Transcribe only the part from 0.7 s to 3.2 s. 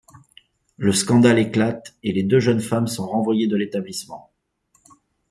Le scandale éclate et les deux jeunes femmes sont